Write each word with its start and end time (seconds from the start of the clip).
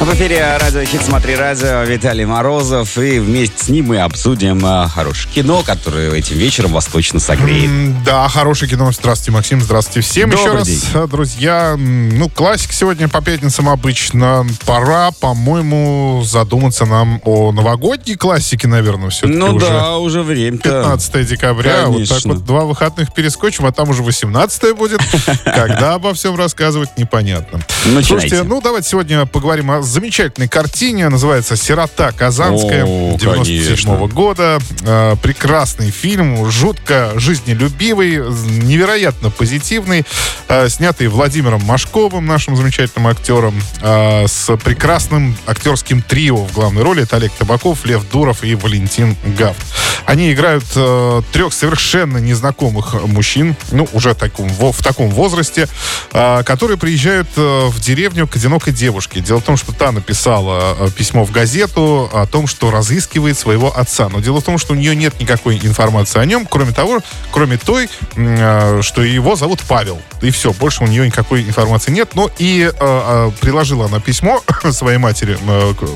В 0.00 0.12
эфире 0.16 0.58
радио 0.60 0.84
«Хит 0.84 1.00
Смотри 1.02 1.34
радио» 1.34 1.82
Виталий 1.84 2.26
Морозов. 2.26 2.98
И 2.98 3.18
вместе 3.18 3.64
с 3.64 3.68
ним 3.70 3.86
мы 3.86 3.98
обсудим 4.00 4.60
а, 4.64 4.86
хорошее 4.86 5.32
кино, 5.34 5.62
которое 5.64 6.12
этим 6.12 6.36
вечером 6.36 6.72
вас 6.72 6.84
точно 6.86 7.20
согреет. 7.20 7.70
М, 7.70 8.04
Да, 8.04 8.28
хорошее 8.28 8.70
кино. 8.70 8.92
Здравствуйте, 8.92 9.30
Максим. 9.32 9.62
Здравствуйте 9.62 10.00
всем. 10.06 10.28
Добрый 10.30 10.44
Еще 10.44 10.52
раз, 10.58 10.68
день. 10.68 10.80
э, 10.94 11.06
друзья. 11.10 11.70
м, 11.74 12.10
Ну, 12.18 12.28
классик 12.28 12.72
сегодня 12.72 13.08
по 13.08 13.22
пятницам 13.22 13.66
обычно. 13.68 14.46
Пора, 14.66 15.10
по-моему, 15.12 16.22
задуматься 16.24 16.84
нам 16.84 17.20
о 17.24 17.50
новогодней 17.52 18.16
классике, 18.16 18.68
наверное, 18.68 19.08
все-таки 19.08 19.38
Ну 19.38 19.54
уже. 19.54 19.66
да, 19.68 19.96
уже 19.96 20.22
время 20.22 20.58
15 20.58 21.24
декабря. 21.24 21.86
Вот 21.86 22.00
так 22.00 22.08
Конечно. 22.08 22.34
вот 22.34 22.44
два 22.44 22.64
выходных 22.66 23.14
перескочим, 23.14 23.64
а 23.64 23.72
там 23.72 23.88
уже 23.88 24.02
18 24.02 24.74
будет. 24.76 25.00
Когда 25.44 25.94
обо 25.94 26.12
всем 26.12 26.36
рассказывать, 26.36 26.90
непонятно. 26.98 27.60
Начинайте. 27.86 28.06
Слушайте, 28.08 28.42
ну 28.42 28.60
давайте 28.60 28.88
сегодня 28.90 29.24
поговорим 29.24 29.70
о 29.70 29.80
замечательной 29.86 30.48
картине. 30.48 31.08
Называется 31.08 31.56
«Сирота 31.56 32.12
Казанская» 32.12 32.84
О, 32.84 33.16
97 33.18 33.64
конечно. 33.64 33.96
года. 34.08 34.58
Э, 34.82 35.16
Прекрасный 35.22 35.90
фильм, 35.90 36.50
жутко 36.50 37.12
жизнелюбивый, 37.16 38.16
невероятно 38.62 39.30
позитивный. 39.30 40.04
э, 40.48 40.68
Снятый 40.68 41.08
Владимиром 41.08 41.62
Машковым, 41.64 42.26
нашим 42.26 42.56
замечательным 42.56 43.06
актером, 43.08 43.54
э, 43.80 44.26
с 44.26 44.56
прекрасным 44.58 45.36
актерским 45.46 46.02
трио 46.02 46.36
в 46.44 46.52
главной 46.52 46.82
роли. 46.82 47.02
Это 47.02 47.16
Олег 47.16 47.32
Табаков, 47.32 47.84
Лев 47.84 48.02
Дуров 48.10 48.44
и 48.44 48.54
Валентин 48.54 49.16
Гафт. 49.38 49.60
Они 50.06 50.32
играют 50.32 50.64
э, 50.76 51.22
трех 51.32 51.52
совершенно 51.54 52.18
незнакомых 52.18 52.94
мужчин, 53.06 53.56
ну, 53.72 53.88
уже 53.92 54.14
таком, 54.14 54.48
во- 54.48 54.72
в 54.72 54.82
таком 54.82 55.08
возрасте, 55.10 55.66
э, 56.12 56.42
которые 56.44 56.76
приезжают 56.76 57.28
э, 57.36 57.66
в 57.68 57.80
деревню 57.80 58.26
к 58.26 58.36
одинокой 58.36 58.72
девушке. 58.72 59.20
Дело 59.20 59.38
в 59.40 59.44
том, 59.44 59.56
что 59.56 59.72
та 59.74 59.92
написала 59.92 60.76
э, 60.78 60.90
письмо 60.90 61.24
в 61.24 61.30
газету 61.30 62.08
о 62.12 62.26
том, 62.26 62.46
что 62.46 62.70
разыскивает 62.70 63.38
своего 63.38 63.76
отца. 63.76 64.08
Но 64.08 64.20
дело 64.20 64.40
в 64.40 64.44
том, 64.44 64.58
что 64.58 64.72
у 64.72 64.76
нее 64.76 64.96
нет 64.96 65.18
никакой 65.20 65.56
информации 65.56 66.20
о 66.20 66.24
нем, 66.24 66.46
кроме 66.48 66.72
того, 66.72 67.00
кроме 67.32 67.58
той, 67.58 67.88
э, 68.16 68.80
что 68.82 69.02
его 69.02 69.36
зовут 69.36 69.62
Павел. 69.66 70.00
И 70.22 70.30
все, 70.30 70.52
больше 70.52 70.84
у 70.84 70.86
нее 70.86 71.06
никакой 71.06 71.42
информации 71.42 71.90
нет. 71.90 72.14
Но 72.14 72.30
и 72.38 72.70
э, 72.72 73.30
приложила 73.40 73.86
она 73.86 74.00
письмо 74.00 74.42
своей 74.70 74.98
матери, 74.98 75.36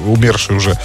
умершей 0.07 0.57
уже, 0.57 0.79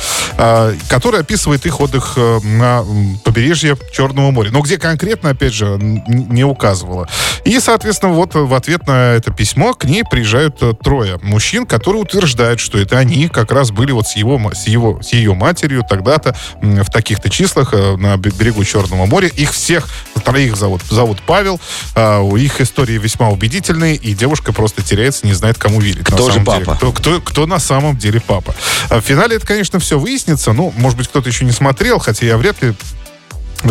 которое 0.87 1.19
описывает 1.19 1.65
их 1.65 1.79
отдых 1.79 2.17
на 2.43 2.85
побережье 3.23 3.77
Черного 3.91 4.31
моря. 4.31 4.51
Но 4.51 4.61
где 4.61 4.77
конкретно, 4.77 5.31
опять 5.31 5.53
же, 5.53 5.77
не 5.79 6.43
указывала. 6.43 7.07
И, 7.43 7.59
соответственно, 7.59 8.13
вот 8.13 8.35
в 8.35 8.53
ответ 8.53 8.87
на 8.87 9.13
это 9.13 9.31
письмо 9.31 9.73
к 9.73 9.85
ней 9.85 10.03
приезжают 10.03 10.61
трое 10.81 11.19
мужчин, 11.21 11.65
которые 11.65 12.01
утверждают, 12.03 12.59
что 12.59 12.77
это 12.83 12.97
они 12.97 13.27
как 13.27 13.51
раз 13.51 13.71
были 13.71 13.91
вот 13.91 14.07
с 14.07 14.15
его, 14.15 14.39
с 14.53 14.67
его, 14.67 15.01
с 15.01 15.13
ее 15.13 15.33
матерью 15.33 15.83
тогда-то 15.87 16.35
в 16.61 16.89
таких-то 16.89 17.29
числах 17.29 17.73
э, 17.73 17.95
на 17.97 18.17
бе- 18.17 18.31
берегу 18.31 18.63
Черного 18.63 19.05
моря. 19.05 19.27
Их 19.27 19.51
всех, 19.51 19.87
троих 20.23 20.55
зовут, 20.55 20.81
зовут 20.89 21.19
Павел. 21.25 21.59
А, 21.95 22.19
у 22.19 22.37
их 22.37 22.61
истории 22.61 22.97
весьма 22.97 23.29
убедительные, 23.29 23.95
и 23.95 24.13
девушка 24.13 24.53
просто 24.53 24.81
теряется, 24.83 25.25
не 25.25 25.33
знает, 25.33 25.57
кому 25.57 25.79
верить. 25.79 26.03
Кто 26.03 26.29
же 26.29 26.33
самом 26.33 26.45
деле. 26.45 26.65
папа? 26.65 26.77
Кто, 26.77 26.91
кто, 26.91 27.21
кто 27.21 27.45
на 27.47 27.59
самом 27.59 27.97
деле 27.97 28.21
папа. 28.21 28.55
А 28.89 28.99
в 28.99 29.03
финале 29.03 29.37
это, 29.37 29.45
конечно, 29.45 29.79
все 29.79 29.97
выяснится. 29.99 30.53
Ну, 30.53 30.73
может 30.77 30.97
быть, 30.97 31.07
кто-то 31.07 31.29
еще 31.29 31.45
не 31.45 31.51
смотрел, 31.51 31.99
хотя 31.99 32.25
я 32.25 32.37
вряд 32.37 32.61
ли 32.61 32.73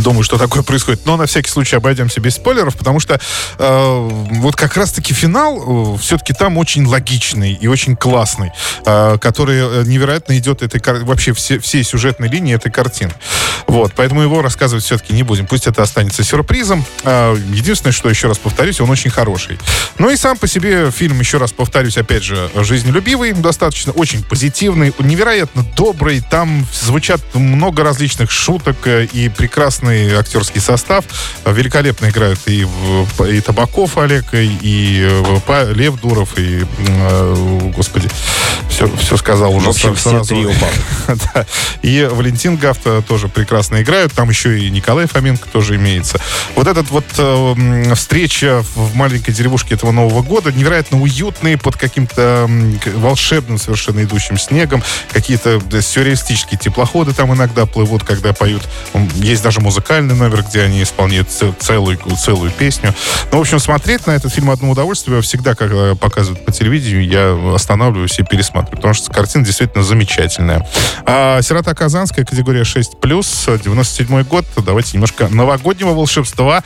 думаю, 0.00 0.22
что 0.22 0.38
такое 0.38 0.62
происходит. 0.62 1.04
Но 1.06 1.16
на 1.16 1.26
всякий 1.26 1.50
случай 1.50 1.76
обойдемся 1.76 2.20
без 2.20 2.36
спойлеров, 2.36 2.76
потому 2.76 3.00
что 3.00 3.20
э, 3.58 4.08
вот 4.32 4.56
как 4.56 4.76
раз-таки 4.76 5.12
финал 5.14 5.94
э, 5.94 5.98
все-таки 5.98 6.32
там 6.32 6.58
очень 6.58 6.86
логичный 6.86 7.52
и 7.52 7.66
очень 7.66 7.96
классный, 7.96 8.52
э, 8.86 9.18
который 9.18 9.58
э, 9.58 9.84
невероятно 9.86 10.38
идет 10.38 10.62
этой 10.62 10.80
вообще 11.02 11.32
все, 11.32 11.58
всей 11.58 11.84
сюжетной 11.84 12.28
линии 12.28 12.54
этой 12.54 12.70
картины. 12.70 13.12
Вот, 13.66 13.92
поэтому 13.94 14.22
его 14.22 14.42
рассказывать 14.42 14.84
все-таки 14.84 15.12
не 15.12 15.22
будем. 15.22 15.46
Пусть 15.46 15.66
это 15.66 15.82
останется 15.82 16.24
сюрпризом. 16.24 16.84
Э, 17.04 17.36
единственное, 17.52 17.92
что 17.92 18.08
еще 18.08 18.28
раз 18.28 18.38
повторюсь, 18.38 18.80
он 18.80 18.90
очень 18.90 19.10
хороший. 19.10 19.58
Ну 19.98 20.10
и 20.10 20.16
сам 20.16 20.36
по 20.36 20.46
себе 20.46 20.90
фильм, 20.90 21.18
еще 21.20 21.38
раз 21.38 21.52
повторюсь, 21.52 21.96
опять 21.96 22.22
же, 22.22 22.50
жизнелюбивый, 22.54 23.32
достаточно 23.32 23.92
очень 23.92 24.22
позитивный, 24.22 24.92
невероятно 24.98 25.64
добрый. 25.76 26.20
Там 26.20 26.66
звучат 26.72 27.20
много 27.34 27.84
различных 27.84 28.30
шуток 28.30 28.76
э, 28.86 29.06
и 29.12 29.28
прекрасный 29.82 30.14
актерский 30.14 30.60
состав. 30.60 31.04
Великолепно 31.44 32.06
играют 32.08 32.38
и, 32.46 32.66
и 33.28 33.40
Табаков 33.40 33.98
Олег, 33.98 34.26
и, 34.32 35.00
э, 35.02 35.72
Лев 35.74 36.00
Дуров, 36.00 36.38
и, 36.38 36.64
э, 36.78 37.70
господи, 37.74 38.08
все, 38.68 38.88
все 38.96 39.16
сказал 39.16 39.54
уже 39.54 39.66
В 39.66 39.70
общем, 39.70 39.94
все 39.94 40.10
сразу. 40.10 40.28
трио 40.34 40.50
папы. 40.52 41.20
Да. 41.34 41.46
И 41.82 42.08
Валентин 42.10 42.56
Гафта 42.56 43.02
тоже 43.02 43.28
прекрасно 43.28 43.82
играют. 43.82 44.12
Там 44.12 44.28
еще 44.30 44.58
и 44.58 44.70
Николай 44.70 45.06
Фоменко 45.06 45.48
тоже 45.48 45.76
имеется. 45.76 46.20
Вот 46.54 46.66
этот 46.66 46.90
вот 46.90 47.04
э, 47.18 47.94
встреча 47.94 48.64
в 48.74 48.94
маленькой 48.94 49.32
деревушке 49.32 49.74
этого 49.74 49.90
Нового 49.90 50.22
года 50.22 50.52
невероятно 50.52 51.00
уютные, 51.00 51.58
под 51.58 51.76
каким-то 51.76 52.48
волшебным 52.94 53.58
совершенно 53.58 54.02
идущим 54.02 54.38
снегом. 54.38 54.82
Какие-то 55.12 55.60
сюрреалистические 55.82 56.58
теплоходы 56.58 57.12
там 57.12 57.34
иногда 57.34 57.66
плывут, 57.66 58.04
когда 58.04 58.32
поют. 58.32 58.62
Есть 59.16 59.42
даже 59.42 59.60
музыкальный 59.72 60.14
номер, 60.14 60.42
где 60.42 60.60
они 60.60 60.82
исполняют 60.82 61.28
целую, 61.30 61.98
целую 62.22 62.50
песню. 62.50 62.92
Ну, 63.30 63.38
в 63.38 63.40
общем, 63.40 63.58
смотреть 63.58 64.06
на 64.06 64.10
этот 64.10 64.30
фильм 64.30 64.50
одно 64.50 64.70
удовольствие. 64.70 65.22
Всегда, 65.22 65.54
когда 65.54 65.94
показывают 65.94 66.44
по 66.44 66.52
телевидению, 66.52 67.06
я 67.08 67.54
останавливаюсь 67.54 68.18
и 68.18 68.22
пересматриваю, 68.22 68.76
потому 68.76 68.92
что 68.92 69.10
картина 69.10 69.46
действительно 69.46 69.82
замечательная. 69.82 70.68
А 71.06 71.40
«Сирота 71.40 71.74
Казанская», 71.74 72.26
категория 72.26 72.62
6+, 72.62 73.62
97 73.62 74.24
год. 74.24 74.44
Давайте 74.62 74.90
немножко 74.92 75.28
новогоднего 75.28 75.94
волшебства 75.94 76.62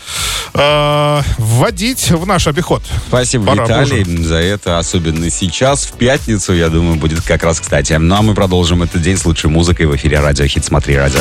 а, 0.53 1.23
вводить 1.39 2.11
в 2.11 2.27
наш 2.27 2.49
обиход. 2.49 2.83
Спасибо, 3.07 3.47
Пора 3.47 3.65
Виталий, 3.65 4.25
за 4.25 4.37
это. 4.37 4.79
Особенно 4.79 5.31
сейчас, 5.31 5.85
в 5.85 5.93
пятницу, 5.93 6.53
я 6.53 6.71
думаю, 6.71 6.97
будет 6.97 7.21
как 7.21 7.45
раз 7.45 7.61
кстати. 7.61 7.93
Ну 7.93 8.17
а 8.17 8.23
мы 8.23 8.35
продолжим 8.35 8.83
этот 8.83 9.01
день 9.01 9.17
с 9.17 9.25
лучшей 9.25 9.49
музыкой 9.49 9.87
в 9.87 9.95
эфире 9.95 10.19
радио 10.19 10.45
«Хит 10.47 10.65
Смотри 10.65 10.97
радио». 10.97 11.21